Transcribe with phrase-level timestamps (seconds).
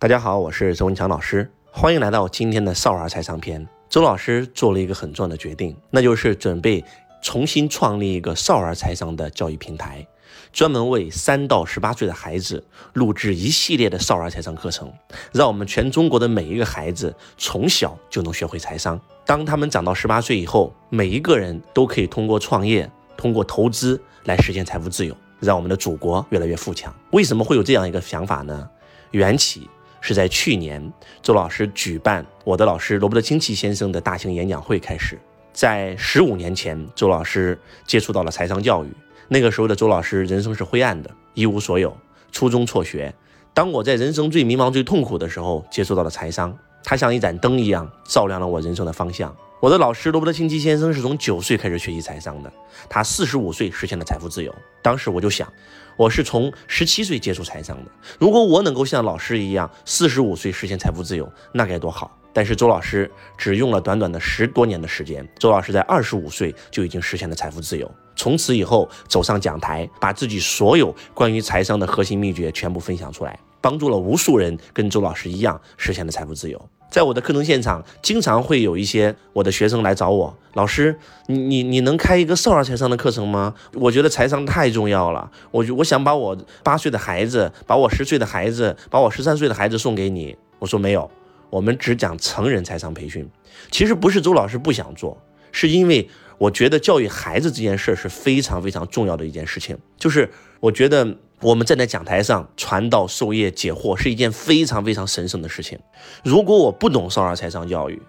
[0.00, 3.68] 大家好，我是周文强老师，欢迎来到今天的少儿财商篇。
[3.90, 6.82] 周老师做了一个很重要的决定，那就是准备
[7.22, 10.06] 重新创立一个少儿财商的教育平台，
[10.54, 14.90] 专门为三到十八岁的孩子录制一系列的少儿财商课程，
[15.34, 18.98] 让我们全中国的每一个孩子从小就能学会财商。
[19.26, 26.90] 当他们长到十八岁以后，每一个人都可以通过创业、通过投资来实现财富自由，让我们的祖国越来越富强。
[27.10, 28.66] 为什么会有这样一个想法呢？
[29.10, 29.68] 缘起。
[30.00, 30.92] 是在去年，
[31.22, 35.18] 周老师举办我的老师罗伯特清崎先生的大型演讲会开始。
[35.52, 38.88] 在十五年前，周老师接触到了财商教育。
[39.28, 41.96] 那个时候的周老师人生是灰暗的，一无所有，
[42.32, 43.14] 初中辍学。
[43.52, 49.34] 当我在人生最迷茫、最痛苦的时候，接触到了财商，它像一盏灯一样，照亮了我人生的方向。
[49.60, 52.50] 我的老师罗伯特清崎先生是从九岁开始学习财商的，
[52.88, 54.54] 他四十五岁实现了财富自由。
[54.80, 55.52] 当时我就想，
[55.98, 62.10] 我是从十七岁接触财商的，如果我能够像老师一样四十五岁实现财富自由，那该多好！
[62.32, 76.70] 但是周老师只用了短短的十多年的时间，周老师在二十五岁就已经实现了财富自由，从此以后走上讲台，把自己所有关于财商的核心秘诀全部分享出来，帮助了无数人跟周老师一样实现了财富自由。
[76.90, 83.54] 在我的课程现场，经常会有一些我的学生来找我，老师，你你你能开一个少儿财商的课程吗？
[83.74, 90.36] 我觉得财商太重要了，我我想把我八岁的孩子，把我十岁的孩子，把我十三岁的孩子送给你。
[90.58, 91.08] 我说没有，
[91.48, 93.28] 我们只讲成人财商培训。
[93.70, 95.16] 其实不是周老师不想做，
[95.52, 101.16] 是因为我觉得教育孩子这件事是非常非常重要的一件事情，就是我觉得。
[101.42, 105.78] 我们站在讲台上传道授业解惑是一件非常非常神圣的事情。
[106.22, 108.00] 如果我不懂少儿财商教育，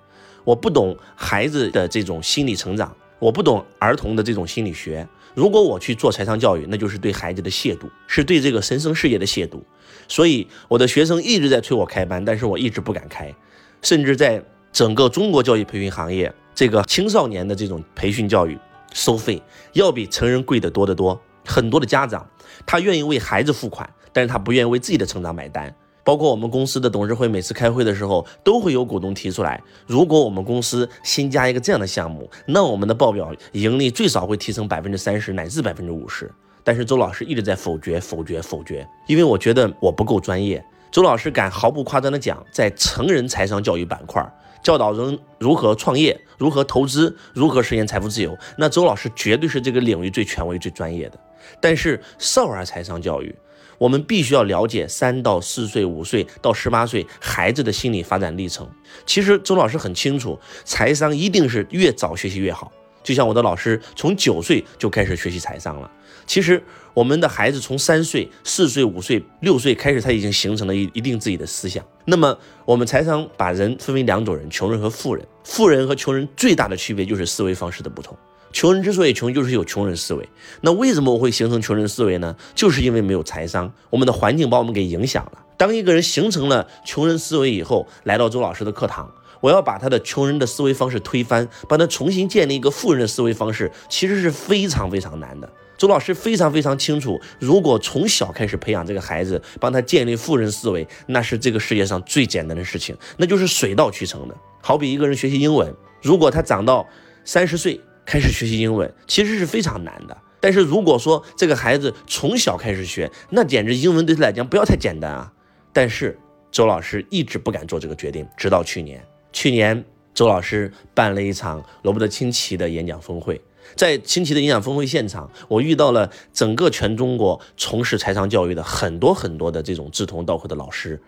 [0.43, 9.61] 我不懂孩子的这种心理成长，我不懂儿童的这种心理学，如果我去做财商教育，那就是对孩子的亵渎，是对这个神圣事业的亵渎。
[10.09, 13.33] 所以我的学生一直在催我开班，但是我一直不敢开，
[13.81, 14.43] 甚至在
[14.73, 18.59] 整个中国教育培训行业，这个青少年的这种培训教育
[18.91, 19.41] 收费
[19.71, 21.17] 要比成人贵得多得多。
[21.43, 22.29] 很多的家长，
[22.65, 25.73] 他愿意为孩子付款，但是他不愿意为自己的成长买单。
[26.03, 36.31] 包括我们公司的董事会，每次开会的时候，都会有股东提出来，如果我们公司新加一个这样的项目，那我们的报表盈利最少会提升百分之三十乃至百分之五十。
[36.63, 40.63] 但是周老师一直在否决、否决、否决，因为我觉得我不够专业。
[40.91, 44.27] 周老师敢毫不夸张的讲，在成人财商教育板块。
[44.63, 51.19] 教导人如何创业、如何投资、如何实现财富自由，那周老师绝对是这个领域最权威、最专业的。
[51.59, 53.35] 但是少儿财商教育，
[53.77, 58.69] 我们必须要了解三到四岁、五岁到十八岁孩子的心理发展历程。
[59.05, 62.71] 其实周老师很清楚，财商一定是越早学习越好。
[63.03, 65.89] 就像我的老师从九岁就开始学习财商了。
[66.27, 66.61] 其实
[66.93, 71.83] 我们的孩子从三岁、四岁、五岁、六岁开始，他已经形成了一一定自己的思想。
[72.05, 75.25] 那么我们财商把人分为两种人：穷人和富人。
[75.43, 78.15] 富人和穷人最大的区别就是思维方式的不同。
[78.51, 80.27] 穷人之所以穷，就是有穷人思维。
[80.61, 82.35] 那为什么我会形成穷人思维呢？
[82.53, 85.39] 就是因为没有财商，我们的环境把我们给影响了。
[85.57, 95.49] 当一个人形成了穷人思维以后，来到周老师的课堂，我要把他的穷人的思维方式推翻，帮他重新建立一个富人的思维方式，其实是非常非常难的。
[95.77, 104.35] 周老师非常非常清楚，如果从小开始培养这个孩子，帮他建立富人思维，那是这个世界上最简单的事情，那就是水到渠成的。
[104.61, 106.87] 好比一个人学习英文，如果他长到
[107.25, 110.17] 三十岁开始学习英文，其实是非常难的。
[110.39, 115.31] 但是如果说这个孩子从小开始学，那简直英文对他来讲不要太简单啊。
[115.71, 116.17] 但是
[116.51, 123.39] 周老师一直不敢做这个决定，直到去年，去年周老师办了一场罗伯特清崎的演讲峰会。
[123.75, 130.99] 在清奇的演讲峰会现场，我遇到了整个全中国从事财商教育的很多很多的这种志同道合的老师。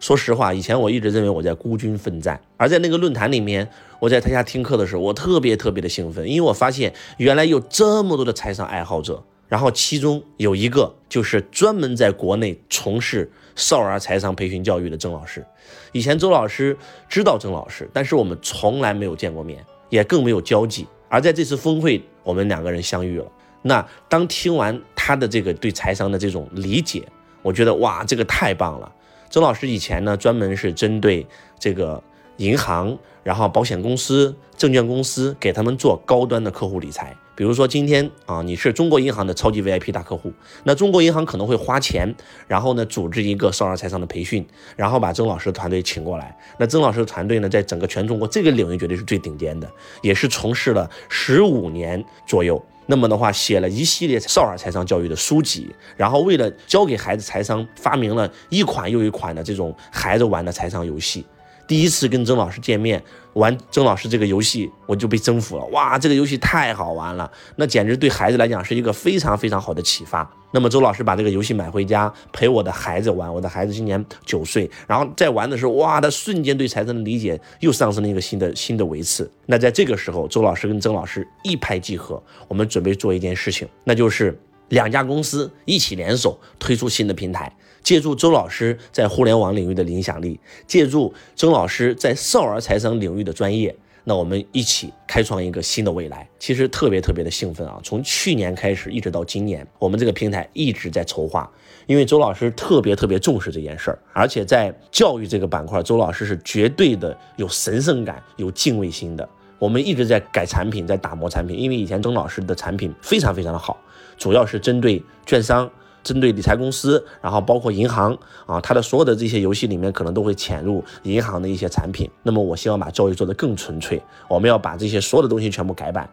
[0.00, 3.68] 说实话，以前我一直认为我在孤军奋战，而在那个论坛里面，
[3.98, 9.22] 我在台下听课的时候，我特别特别的兴奋，因为我发现原来有这么多的财商爱好者。
[9.48, 15.46] 然后其中有一个就是专门在国内从事少儿财商培训教育的郑老师。
[15.92, 16.76] 以前周老师
[17.08, 20.84] 知道郑老师，但是我们从来没有见过面，也更没有交集。
[21.08, 23.26] 而在这次峰会，我们两个人相遇了。
[23.62, 27.04] 那当听完他的这个对财商的这种理解，
[27.42, 28.92] 我觉得哇，这个太棒了。
[29.30, 31.26] 周老师以前呢，专门是针对
[31.58, 32.02] 这个
[32.36, 32.98] 银行。
[33.22, 40.32] 然后保险公司、证券公司给他们做高端的客户理财，比如说今天啊，你是中国银行的超级 VIP 大客户，
[40.62, 42.14] 那中国银行可能会花钱，
[42.46, 44.46] 然后呢组织一个少儿财商的培训，
[44.76, 46.38] 然后把曾老师的团队请过来。
[46.56, 49.68] 那曾老师的团队呢，在整个全中国这个领域绝对是最顶尖的，
[50.02, 52.64] 也是从事了十五年左右。
[52.86, 61.24] 那么的话，写了一系列少儿财商教育的书籍，然后为了教给孩子财商，发明了一款又一款的这种孩子玩的财商游戏。
[61.66, 63.02] 第一次跟曾老师见面
[63.34, 65.64] 玩曾老师这个游戏，我就被征服了。
[65.66, 70.28] 哇，这个游戏太好玩了，那简直对孩子来讲是一个非常非常好的启发。
[70.52, 79.30] 那么周老师把这个游戏买回家陪我的孩子玩，我的孩子今年九岁，然后在玩的时候，哇，他瞬间对财神的理解又上升了一个新的新的维次。
[79.44, 87.52] 那在这个时候，周老师跟曾老师一拍即合，我们准备做一件事情，那就是两家公司一起联手推出新的平台。
[87.82, 93.72] 借助周老师在互联网领域的影响力，借助曾老师在少儿财商领域的专业，
[94.02, 96.28] 那我们一起开创一个新的未来。
[96.40, 97.78] 其实特别特别的兴奋啊！
[97.84, 101.48] 从去年开始一直到今年，我们这个平台一直在筹划，
[101.86, 109.28] 因为周老师特别特别重视这件事儿，而且在教育这个板块，周老师是绝对的有神圣感、有敬畏心的。
[109.58, 113.78] 我们一直在改产品，在打磨产品，因为以前曾老师的产品非常非常的好，
[114.16, 115.70] 主要是针对券商。
[116.02, 118.16] 针对理财公司，然后包括银行
[118.46, 122.08] 啊，它的所有的这些游戏里面可能都会潜入银行的一些产品。
[122.22, 126.08] 那么我希望把教育做得更纯粹，我们要把这些所有的东西全部改版。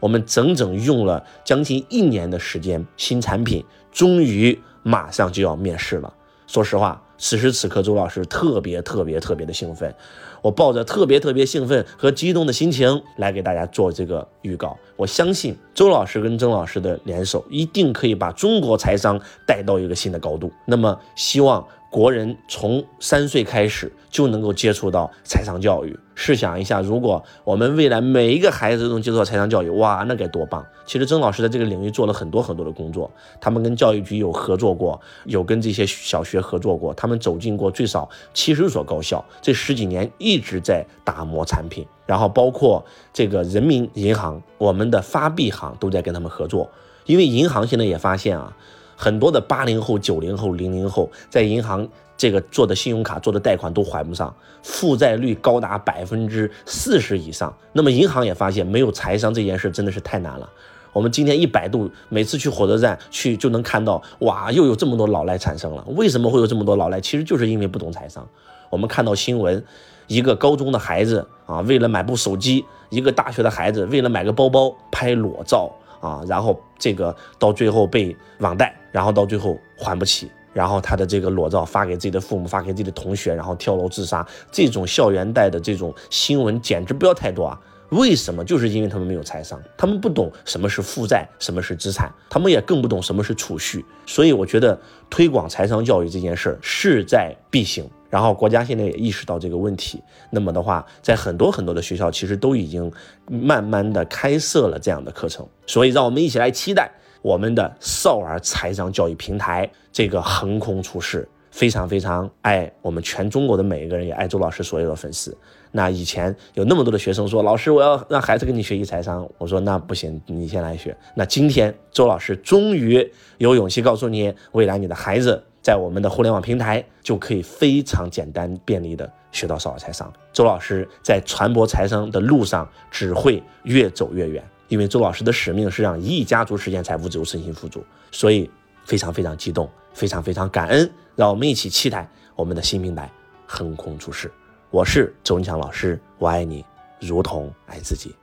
[0.00, 3.62] 我们整整用了将近一年的时间，新产品
[3.92, 6.10] 终于马上就要面世了。
[6.46, 7.03] 说实话。
[7.16, 9.94] 此时此刻，周老师特别特别特别的兴奋，
[10.42, 14.76] 我抱着特别特别兴奋和激动的心情来给大家做这个预告。
[14.96, 20.52] 我相信周老师跟曾老师的联手，一定可以把中国财商带到一个新的高度。
[20.66, 21.66] 那么，希望。
[21.94, 30.66] 国人从三岁开始就能够接触到财商教育，试想一下，如果我们未来每一个孩子都能接触到财商教育，哇，那该多棒！
[30.86, 33.08] 其实曾老师在这个领域做了很多很多的工作，
[33.40, 46.68] 他们跟教育局有合作过，有跟这些小学合作过，他们走进过最少七十所高校，这十几年一直在打磨产品，然后包括这个人民银行，我们的发币行都在跟他们合作，
[47.06, 48.56] 因为银行现在也发现啊。
[48.96, 51.86] 很多的八零后、九零后、零零后在银行
[52.16, 57.54] 这个做的信用卡、做的贷款都还不上，负债率高达百分之四十以上。
[57.72, 60.48] 那么银行也发现，没有财商这件事真的是太难了。
[60.92, 65.84] 我们今天一百度，每次去火车站去就能看到，哇，又有这么多老赖产生了。
[65.88, 67.00] 为什么会有这么多老赖？
[67.00, 68.24] 其实就是因为不懂财商。
[68.70, 69.64] 我们看到新闻，
[70.06, 75.68] 一个高中的孩子啊，为了买部手机；一个大学的孩子为了买个包包，拍裸照。
[76.04, 87.58] 啊，然后这个到最后被网贷，然后到最后还不起，然后他的这个裸照发给自己的父母，发给自己的同学，然后跳楼自杀，这种校园贷的这种新闻简直不要太多啊！
[87.90, 88.44] 为什么？
[88.44, 93.84] 就是因为他们没有财商，他们不懂什么是负债，什么是资产，他们也更不懂什么是储蓄。
[94.04, 94.78] 所以我觉得
[95.08, 97.88] 推广财商教育这件事势在必行。
[98.14, 100.00] 然后国家现在也意识到这个问题，
[100.30, 102.88] 那么的话，在很多很多的学校其实都已经
[103.28, 105.44] 慢慢的开设了这样的课程。
[105.66, 106.88] 所以让我们一起来期待
[107.22, 111.28] 我们的少儿财商教育平台这个横空出世。
[111.50, 115.36] 非常非常爱我们全中国的每一个人，也爱周老师所有的粉丝。
[115.72, 120.96] 那以前有那么多的学生说，老师我要让孩子跟你学习财商，我说那不行，你先来学。
[121.14, 123.08] 那今天周老师终于
[123.38, 130.12] 有勇气告诉你，未来你的孩子在我们的互联网平台就可以非常简单便利的学到少儿财商。
[130.30, 137.82] 周老师在传播财商的路上只会越走越远，因为周老师的使命是让一亿家族实现财富自由、身心富足，
[138.12, 138.50] 所以
[138.84, 140.92] 非常非常激动，非常非常感恩。
[141.16, 142.06] 让我们一起期待
[142.36, 143.10] 我们的新平台
[143.46, 144.30] 横空出世。
[144.70, 146.62] 我是周文强老师，我爱你，
[147.00, 148.14] 如同爱自己。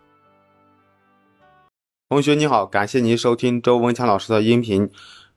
[2.10, 4.92] 同学你好，感谢您收听周文强老师的音频。